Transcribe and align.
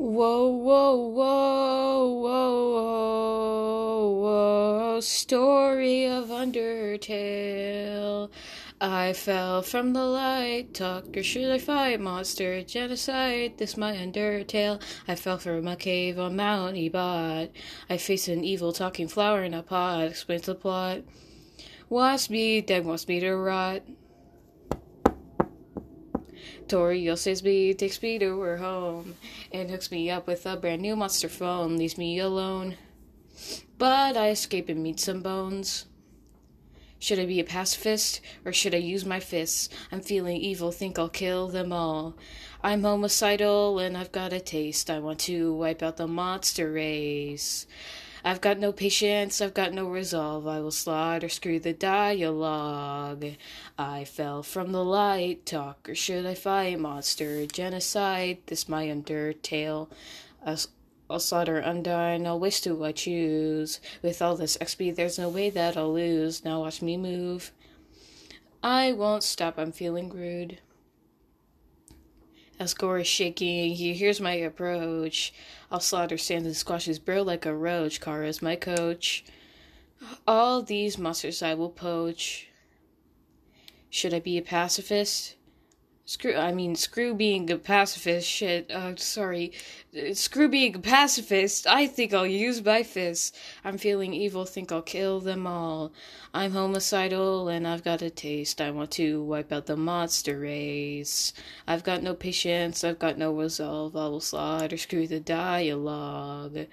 Whoa, 0.00 0.48
whoa, 0.48 0.96
whoa, 0.96 2.08
whoa, 2.08 2.72
whoa, 2.72 4.08
whoa, 4.22 5.00
story 5.02 6.06
of 6.06 6.30
Undertale. 6.30 8.30
I 8.80 9.12
fell 9.12 9.60
from 9.60 9.92
the 9.92 10.06
light, 10.06 10.72
talk 10.72 11.14
or 11.14 11.22
should 11.22 11.50
I 11.50 11.58
fight 11.58 12.00
monster 12.00 12.62
genocide? 12.62 13.58
This 13.58 13.76
my 13.76 13.94
Undertale. 13.94 14.80
I 15.06 15.16
fell 15.16 15.36
from 15.36 15.68
a 15.68 15.76
cave 15.76 16.18
on 16.18 16.34
Mount 16.34 16.76
Ebott. 16.76 17.50
I 17.90 17.98
face 17.98 18.26
an 18.26 18.42
evil 18.42 18.72
talking 18.72 19.06
flower 19.06 19.44
in 19.44 19.52
a 19.52 19.62
pot. 19.62 20.04
Explains 20.04 20.46
the 20.46 20.54
plot. 20.54 21.02
Wants 21.90 22.30
me, 22.30 22.62
dead 22.62 22.86
wants 22.86 23.06
me 23.06 23.20
to 23.20 23.36
rot. 23.36 23.82
Tori 26.70 27.16
says 27.16 27.42
me, 27.42 27.74
takes 27.74 28.00
me 28.00 28.16
to 28.20 28.38
her 28.38 28.58
home, 28.58 29.16
and 29.50 29.68
hooks 29.68 29.90
me 29.90 30.08
up 30.08 30.28
with 30.28 30.46
a 30.46 30.56
brand 30.56 30.80
new 30.80 30.94
monster 30.94 31.28
phone, 31.28 31.76
leaves 31.76 31.98
me 31.98 32.20
alone. 32.20 32.76
But 33.76 34.16
I 34.16 34.28
escape 34.28 34.68
and 34.68 34.80
meet 34.80 35.00
some 35.00 35.20
bones. 35.20 35.86
Should 37.00 37.18
I 37.18 37.26
be 37.26 37.40
a 37.40 37.44
pacifist, 37.44 38.20
or 38.44 38.52
should 38.52 38.72
I 38.72 38.78
use 38.78 39.04
my 39.04 39.18
fists? 39.18 39.68
I'm 39.90 40.00
feeling 40.00 40.36
evil, 40.36 40.70
think 40.70 40.96
I'll 40.96 41.08
kill 41.08 41.48
them 41.48 41.72
all. 41.72 42.14
I'm 42.62 42.84
homicidal, 42.84 43.80
and 43.80 43.98
I've 43.98 44.12
got 44.12 44.32
a 44.32 44.38
taste. 44.38 44.90
I 44.90 45.00
want 45.00 45.18
to 45.20 45.52
wipe 45.52 45.82
out 45.82 45.96
the 45.96 46.06
monster 46.06 46.70
race. 46.70 47.66
I've 48.24 48.40
got 48.40 48.58
no 48.58 48.72
patience, 48.72 49.40
I've 49.40 49.54
got 49.54 49.72
no 49.72 49.86
resolve. 49.86 50.46
I 50.46 50.60
will 50.60 50.70
slaughter, 50.70 51.28
screw 51.28 51.58
the 51.58 51.72
dialogue. 51.72 53.24
I 53.78 54.04
fell 54.04 54.42
from 54.42 54.72
the 54.72 54.84
light, 54.84 55.46
talk 55.46 55.88
or 55.88 55.94
should 55.94 56.26
I 56.26 56.34
fight? 56.34 56.78
Monster, 56.78 57.46
genocide, 57.46 58.38
this 58.46 58.68
my 58.68 58.86
undertale. 58.86 59.88
I'll, 60.44 60.58
I'll 61.08 61.20
slaughter 61.20 61.58
undying, 61.58 62.26
I'll 62.26 62.38
waste 62.38 62.64
who 62.66 62.84
I 62.84 62.92
choose. 62.92 63.80
With 64.02 64.20
all 64.20 64.36
this 64.36 64.56
XP, 64.58 64.94
there's 64.94 65.18
no 65.18 65.28
way 65.28 65.48
that 65.50 65.76
I'll 65.76 65.92
lose. 65.92 66.44
Now 66.44 66.60
watch 66.60 66.82
me 66.82 66.96
move. 66.96 67.52
I 68.62 68.92
won't 68.92 69.22
stop, 69.22 69.58
I'm 69.58 69.72
feeling 69.72 70.10
rude. 70.10 70.58
As 72.60 72.74
Gore 72.74 72.98
is 72.98 73.06
shaking, 73.06 73.74
he 73.74 73.94
hears 73.94 74.20
my 74.20 74.34
approach. 74.34 75.32
I'll 75.72 75.80
slaughter 75.80 76.18
sand 76.18 76.44
and 76.44 76.54
squash 76.54 76.84
his 76.84 76.98
bro 76.98 77.22
like 77.22 77.46
a 77.46 77.54
roach. 77.54 78.02
Kara's 78.02 78.42
my 78.42 78.54
coach. 78.54 79.24
All 80.28 80.60
these 80.60 80.98
monsters 80.98 81.42
I 81.42 81.54
will 81.54 81.70
poach. 81.70 82.48
Should 83.88 84.12
I 84.12 84.20
be 84.20 84.36
a 84.36 84.42
pacifist? 84.42 85.36
Screw, 86.10 86.34
I 86.34 86.50
mean, 86.50 86.74
screw 86.74 87.14
being 87.14 87.48
a 87.52 87.56
pacifist. 87.56 88.26
Shit, 88.26 88.68
uh, 88.72 88.96
sorry. 88.96 89.52
Screw 90.12 90.48
being 90.48 90.74
a 90.74 90.80
pacifist. 90.80 91.68
I 91.68 91.86
think 91.86 92.12
I'll 92.12 92.26
use 92.26 92.64
my 92.64 92.82
fists. 92.82 93.30
I'm 93.64 93.78
feeling 93.78 94.12
evil, 94.12 94.44
think 94.44 94.72
I'll 94.72 94.82
kill 94.82 95.20
them 95.20 95.46
all. 95.46 95.92
I'm 96.34 96.50
homicidal 96.50 97.46
and 97.46 97.64
I've 97.64 97.84
got 97.84 98.02
a 98.02 98.10
taste. 98.10 98.60
I 98.60 98.72
want 98.72 98.90
to 98.92 99.22
wipe 99.22 99.52
out 99.52 99.66
the 99.66 99.76
monster 99.76 100.40
race. 100.40 101.32
I've 101.68 101.84
got 101.84 102.02
no 102.02 102.14
patience, 102.14 102.82
I've 102.82 102.98
got 102.98 103.16
no 103.16 103.32
resolve. 103.32 103.94
I 103.94 104.08
will 104.08 104.18
slaughter, 104.18 104.78
screw 104.78 105.06
the 105.06 105.20
dialogue. 105.20 106.66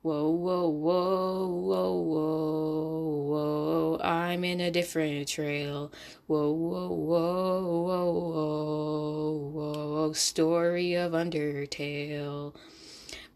Whoa, 0.00 0.30
whoa, 0.30 0.68
whoa, 0.68 1.48
whoa, 1.48 1.92
whoa, 1.92 3.18
whoa, 3.26 4.00
I'm 4.00 4.44
in 4.44 4.60
a 4.60 4.70
different 4.70 5.26
trail. 5.26 5.90
Whoa, 6.28 6.52
whoa, 6.52 6.88
whoa, 6.88 7.82
whoa, 7.82 9.50
whoa, 9.52 9.92
whoa, 9.96 10.12
story 10.12 10.94
of 10.94 11.12
Undertale. 11.12 12.54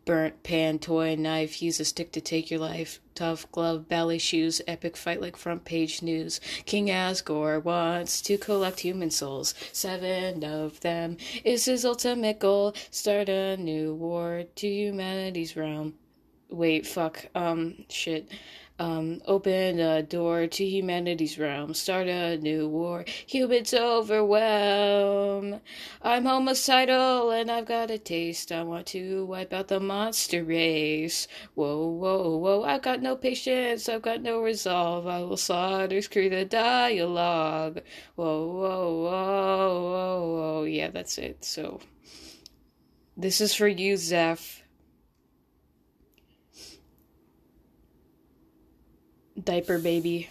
Burnt 0.04 0.44
pan, 0.44 0.78
toy, 0.78 1.16
knife, 1.16 1.60
use 1.60 1.80
a 1.80 1.84
stick 1.84 2.12
to 2.12 2.20
take 2.20 2.48
your 2.48 2.60
life. 2.60 3.00
Tough 3.16 3.50
glove, 3.50 3.88
ballet 3.88 4.18
shoes, 4.18 4.62
epic 4.68 4.96
fight 4.96 5.20
like 5.20 5.36
front 5.36 5.64
page 5.64 6.00
news. 6.00 6.40
King 6.64 6.86
Asgore 6.86 7.62
wants 7.62 8.22
to 8.22 8.38
collect 8.38 8.80
human 8.80 9.10
souls. 9.10 9.52
Seven 9.72 10.44
of 10.44 10.78
them 10.78 11.16
is 11.44 11.64
his 11.64 11.84
ultimate 11.84 12.38
goal. 12.38 12.72
Start 12.92 13.28
a 13.28 13.56
new 13.56 13.94
war 13.94 14.44
to 14.54 14.68
humanity's 14.68 15.56
realm 15.56 15.94
wait, 16.52 16.86
fuck, 16.86 17.26
um, 17.34 17.84
shit. 17.88 18.28
Um, 18.78 19.20
open 19.26 19.78
a 19.78 20.02
door 20.02 20.48
to 20.48 20.64
humanity's 20.64 21.38
realm, 21.38 21.72
start 21.72 22.08
a 22.08 22.36
new 22.38 22.66
war. 22.66 23.04
Humans 23.28 23.74
overwhelm. 23.74 25.60
I'm 26.02 26.24
homicidal 26.24 27.30
and 27.30 27.50
I've 27.50 27.66
got 27.66 27.90
a 27.92 27.98
taste. 27.98 28.50
I 28.50 28.64
want 28.64 28.86
to 28.88 29.24
wipe 29.26 29.52
out 29.52 29.68
the 29.68 29.78
monster 29.78 30.42
race. 30.42 31.28
Whoa, 31.54 31.86
whoa, 31.86 32.36
whoa. 32.36 32.64
I've 32.64 32.82
got 32.82 33.02
no 33.02 33.14
patience. 33.14 33.88
I've 33.88 34.02
got 34.02 34.22
no 34.22 34.40
resolve. 34.42 35.06
I 35.06 35.20
will 35.20 35.36
slaughter, 35.36 36.02
screw 36.02 36.28
the 36.28 36.44
dialogue. 36.44 37.82
Whoa, 38.16 38.46
whoa, 38.46 38.94
whoa, 38.94 39.82
whoa, 39.82 40.32
whoa. 40.32 40.64
Yeah, 40.64 40.90
that's 40.90 41.18
it. 41.18 41.44
So, 41.44 41.80
this 43.16 43.40
is 43.40 43.54
for 43.54 43.68
you, 43.68 43.96
Zeph. 43.96 44.61
Diaper 49.40 49.78
baby. 49.78 50.28